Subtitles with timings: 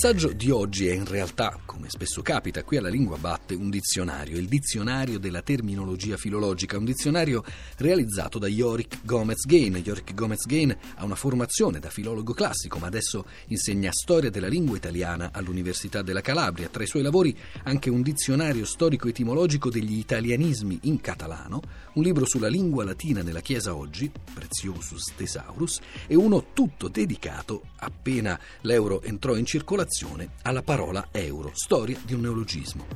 [0.00, 4.38] saggio di oggi è in realtà, come spesso capita qui alla Lingua Batte, un dizionario,
[4.38, 7.44] il dizionario della terminologia filologica, un dizionario
[7.76, 9.76] realizzato da Yorick Gomez-Gain.
[9.76, 15.32] Yorick Gomez-Gain ha una formazione da filologo classico, ma adesso insegna storia della lingua italiana
[15.34, 16.70] all'Università della Calabria.
[16.70, 21.60] Tra i suoi lavori anche un dizionario storico-etimologico degli italianismi in catalano,
[21.92, 28.40] un libro sulla lingua latina nella Chiesa oggi, Preziosus Thesaurus, e uno tutto dedicato, appena
[28.62, 32.86] l'euro entrò in circolazione, circolazione alla parola euro, storia di un neologismo.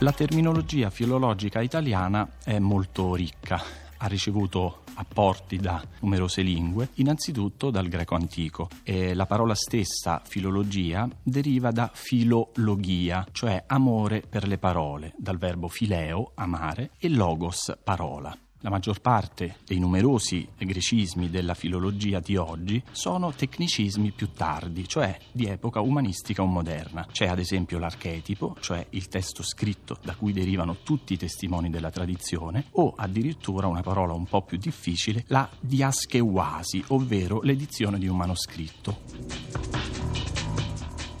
[0.00, 3.62] La terminologia filologica italiana è molto ricca,
[3.96, 8.68] ha ricevuto apporti da numerose lingue, innanzitutto dal greco antico.
[8.82, 15.68] E la parola stessa filologia deriva da filologia, cioè amore per le parole, dal verbo
[15.68, 18.36] fileo, amare, e logos, parola.
[18.66, 25.16] La maggior parte dei numerosi grecismi della filologia di oggi sono tecnicismi più tardi, cioè
[25.30, 27.06] di epoca umanistica o moderna.
[27.12, 31.92] C'è ad esempio l'archetipo, cioè il testo scritto da cui derivano tutti i testimoni della
[31.92, 38.16] tradizione, o addirittura una parola un po' più difficile, la diascheuasi, ovvero l'edizione di un
[38.16, 38.98] manoscritto.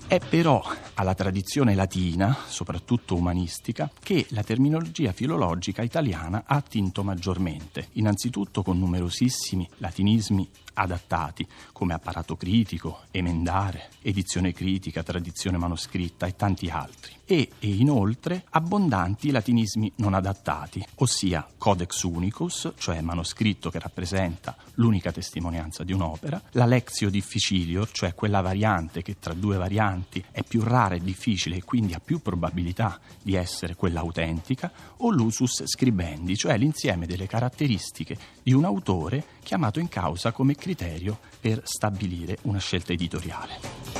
[0.08, 0.64] È però
[0.96, 8.78] alla tradizione latina, soprattutto umanistica, che la terminologia filologica italiana ha attinto maggiormente, innanzitutto con
[8.78, 17.14] numerosissimi latinismi adattati, come apparato critico, emendare, edizione critica, tradizione manoscritta e tanti altri.
[17.24, 25.10] E, e, inoltre abbondanti latinismi non adattati, ossia codex unicus, cioè manoscritto che rappresenta l'unica
[25.10, 30.62] testimonianza di un'opera, la lexio difficilior, cioè quella variante che tra due varianti è più
[30.62, 36.36] rara e difficile e quindi ha più probabilità di essere quella autentica, o l'usus scribendi,
[36.36, 42.58] cioè l'insieme delle caratteristiche di un autore chiamato in causa come criterio per stabilire una
[42.58, 43.96] scelta editoriale.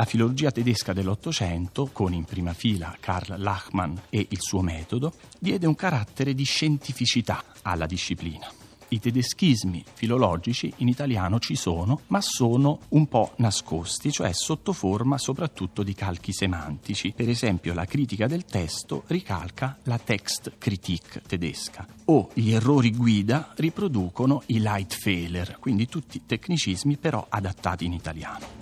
[0.00, 5.66] La filologia tedesca dell'Ottocento, con in prima fila Karl Lachmann e il suo metodo, diede
[5.66, 8.59] un carattere di scientificità alla disciplina.
[8.92, 15.16] I tedeschismi filologici in italiano ci sono, ma sono un po' nascosti, cioè sotto forma
[15.16, 17.12] soprattutto di calchi semantici.
[17.14, 24.42] Per esempio, la critica del testo ricalca la Textkritik tedesca o gli errori guida riproducono
[24.46, 28.59] i Leitfehler, quindi tutti tecnicismi però adattati in italiano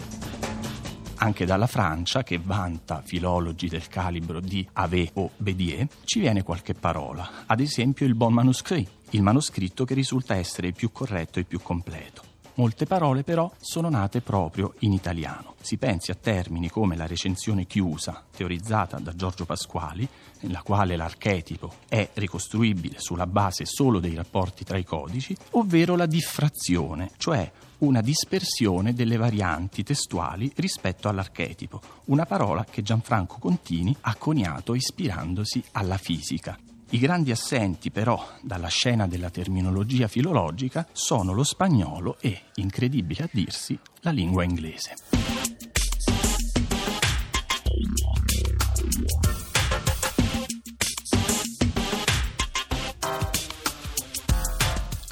[1.19, 6.75] anche dalla Francia, che vanta filologi del calibro di Ave o Bédier, ci viene qualche
[6.75, 11.43] parola, ad esempio il bon manuscrit, il manoscritto che risulta essere il più corretto e
[11.43, 12.28] il più completo.
[12.59, 15.55] Molte parole però sono nate proprio in italiano.
[15.61, 20.09] Si pensi a termini come la recensione chiusa, teorizzata da Giorgio Pasquali,
[20.41, 26.07] nella quale l'archetipo è ricostruibile sulla base solo dei rapporti tra i codici, ovvero la
[26.07, 27.49] diffrazione, cioè
[27.79, 35.63] una dispersione delle varianti testuali rispetto all'archetipo, una parola che Gianfranco Contini ha coniato ispirandosi
[35.73, 36.59] alla fisica.
[36.91, 43.29] I grandi assenti però dalla scena della terminologia filologica sono lo spagnolo e, incredibile a
[43.31, 45.18] dirsi, la lingua inglese.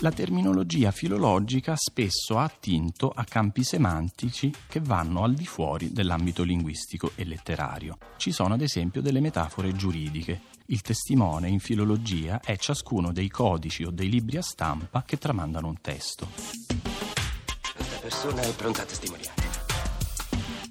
[0.07, 6.45] La terminologia filologica spesso ha attinto a campi semantici che vanno al di fuori dell'ambito
[6.45, 7.99] linguistico e letterario.
[8.17, 13.83] Ci sono ad esempio delle metafore giuridiche il testimone in filologia è ciascuno dei codici
[13.83, 16.29] o dei libri a stampa che tramandano un testo.
[17.75, 19.26] Questa persona è pronta a testimoniare.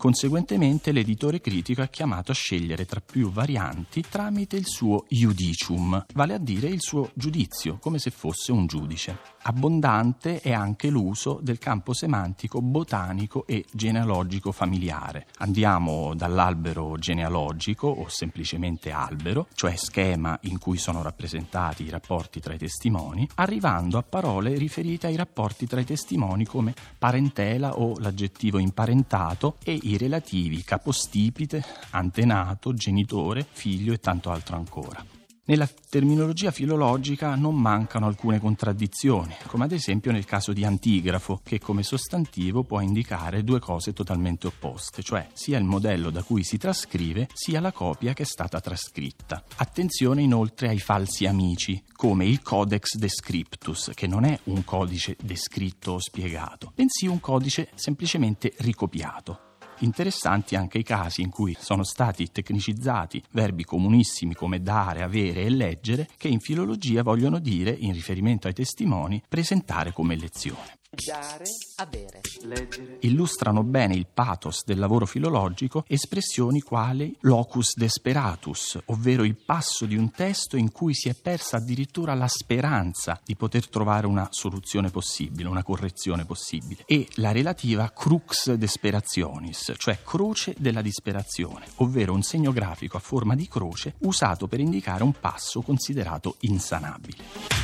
[0.05, 6.35] Conseguentemente l'editore critico è chiamato a scegliere tra più varianti tramite il suo judicium, vale
[6.35, 9.17] a dire il suo giudizio, come se fosse un giudice.
[9.47, 15.25] Abbondante è anche l'uso del campo semantico botanico e genealogico familiare.
[15.39, 22.53] Andiamo dall'albero genealogico o semplicemente albero, cioè schema in cui sono rappresentati i rapporti tra
[22.53, 28.59] i testimoni, arrivando a parole riferite ai rapporti tra i testimoni come parentela o l'aggettivo
[28.59, 35.03] imparentato e relativi capostipite, antenato, genitore, figlio e tanto altro ancora.
[35.47, 41.59] Nella terminologia filologica non mancano alcune contraddizioni, come ad esempio nel caso di antigrafo, che
[41.59, 46.58] come sostantivo può indicare due cose totalmente opposte, cioè sia il modello da cui si
[46.58, 49.44] trascrive, sia la copia che è stata trascritta.
[49.58, 55.92] Attenzione inoltre ai falsi amici, come il Codex Descriptus, che non è un codice descritto
[55.92, 59.45] o spiegato, bensì un codice semplicemente ricopiato.
[59.79, 65.49] Interessanti anche i casi in cui sono stati tecnicizzati verbi comunissimi come dare, avere e
[65.49, 70.79] leggere che in filologia vogliono dire, in riferimento ai testimoni, presentare come lezione.
[71.03, 71.44] Dare,
[71.78, 72.97] avere, leggere.
[73.02, 79.97] Illustrano bene il pathos del lavoro filologico espressioni quali locus desperatus, ovvero il passo di
[79.97, 84.90] un testo in cui si è persa addirittura la speranza di poter trovare una soluzione
[84.90, 92.24] possibile, una correzione possibile, e la relativa crux desperationis, cioè croce della disperazione, ovvero un
[92.24, 97.54] segno grafico a forma di croce usato per indicare un passo considerato insanabile.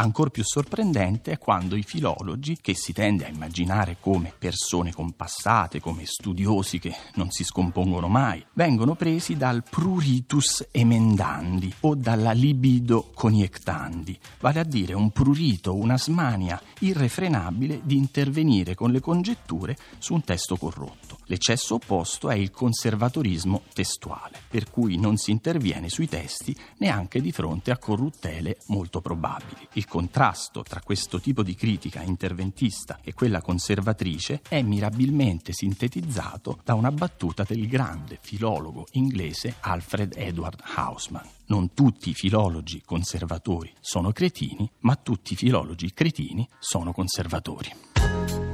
[0.00, 5.78] Ancora più sorprendente è quando i filologi, che si tende a immaginare come persone compassate,
[5.78, 13.10] come studiosi che non si scompongono mai, vengono presi dal pruritus emendandi o dalla libido
[13.12, 20.14] coniectandi, vale a dire un prurito, una smania irrefrenabile di intervenire con le congetture su
[20.14, 21.19] un testo corrotto.
[21.30, 27.30] L'eccesso opposto è il conservatorismo testuale, per cui non si interviene sui testi neanche di
[27.30, 29.68] fronte a corruttele molto probabili.
[29.74, 36.74] Il contrasto tra questo tipo di critica interventista e quella conservatrice è mirabilmente sintetizzato da
[36.74, 41.24] una battuta del grande filologo inglese Alfred Edward Hausmann.
[41.46, 48.49] Non tutti i filologi conservatori sono cretini, ma tutti i filologi cretini sono conservatori.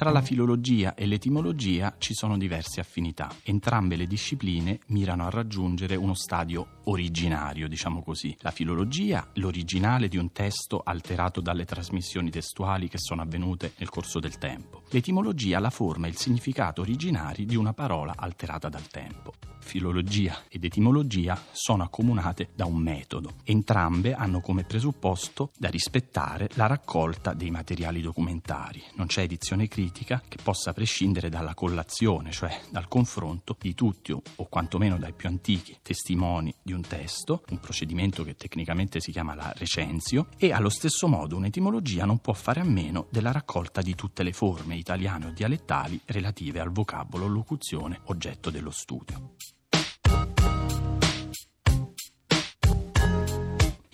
[0.00, 3.30] Tra la filologia e l'etimologia ci sono diverse affinità.
[3.42, 8.34] Entrambe le discipline mirano a raggiungere uno stadio originario, diciamo così.
[8.38, 14.20] La filologia, l'originale di un testo alterato dalle trasmissioni testuali che sono avvenute nel corso
[14.20, 14.84] del tempo.
[14.88, 19.34] L'etimologia, la forma e il significato originari di una parola alterata dal tempo.
[19.62, 23.34] Filologia ed etimologia sono accomunate da un metodo.
[23.44, 28.82] Entrambe hanno come presupposto da rispettare la raccolta dei materiali documentari.
[28.94, 34.12] Non c'è edizione critica politica che possa prescindere dalla collazione, cioè dal confronto di tutti
[34.12, 39.34] o, quantomeno dai più antichi testimoni di un testo, un procedimento che tecnicamente si chiama
[39.34, 43.94] la recensio, e allo stesso modo un'etimologia non può fare a meno della raccolta di
[43.94, 49.34] tutte le forme italiane o dialettali relative al vocabolo locuzione oggetto dello studio.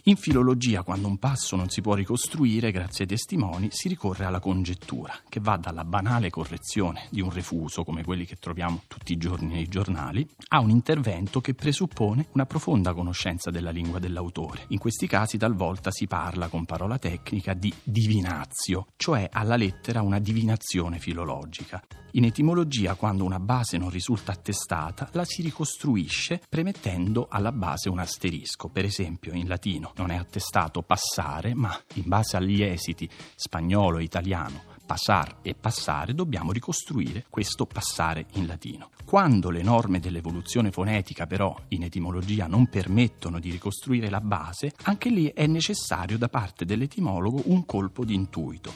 [0.09, 4.39] In filologia, quando un passo non si può ricostruire grazie ai testimoni, si ricorre alla
[4.39, 9.17] congettura, che va dalla banale correzione di un refuso, come quelli che troviamo tutti i
[9.17, 14.67] giorni nei giornali, a un intervento che presuppone una profonda conoscenza della lingua dell'autore.
[14.69, 20.21] In questi casi talvolta si parla con parola tecnica di divinazio, cioè alla lettera una
[20.21, 21.83] divinazione filologica.
[22.13, 27.99] In etimologia, quando una base non risulta attestata, la si ricostruisce premettendo alla base un
[27.99, 28.71] asterisco.
[28.71, 34.05] Per esempio, in latino non è attestato passare, ma in base agli esiti spagnolo e
[34.05, 38.91] italiano passar e passare, dobbiamo ricostruire questo passare in latino.
[39.05, 45.11] Quando le norme dell'evoluzione fonetica però in etimologia non permettono di ricostruire la base, anche
[45.11, 48.73] lì è necessario da parte dell'etimologo un colpo di intuito.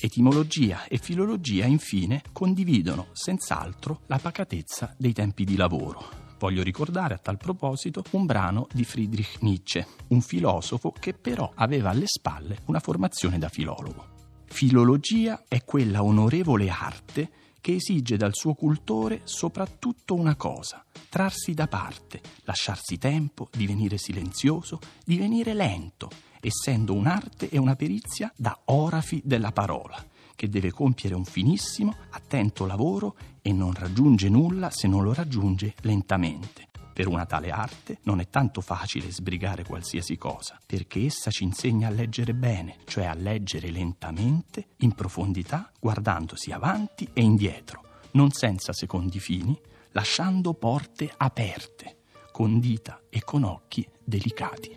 [0.00, 6.23] Etimologia e filologia, infine, condividono senz'altro la pacatezza dei tempi di lavoro.
[6.44, 11.88] Voglio ricordare a tal proposito un brano di Friedrich Nietzsche, un filosofo che però aveva
[11.88, 14.42] alle spalle una formazione da filologo.
[14.44, 17.30] Filologia è quella onorevole arte
[17.62, 24.80] che esige dal suo cultore soprattutto una cosa, trarsi da parte, lasciarsi tempo, divenire silenzioso,
[25.02, 26.10] divenire lento,
[26.40, 29.96] essendo un'arte e una perizia da orafi della parola,
[30.34, 35.74] che deve compiere un finissimo, attento lavoro e non raggiunge nulla se non lo raggiunge
[35.82, 36.68] lentamente.
[36.94, 41.88] Per una tale arte non è tanto facile sbrigare qualsiasi cosa, perché essa ci insegna
[41.88, 48.72] a leggere bene, cioè a leggere lentamente, in profondità, guardandosi avanti e indietro, non senza
[48.72, 49.60] secondi fini,
[49.90, 54.70] lasciando porte aperte, con dita e con occhi delicati.